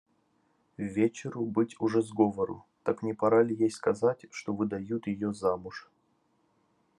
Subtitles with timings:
[0.79, 5.91] Ввечеру быть уже сговору, так не пора ли ей сказать, что выдают ее замуж?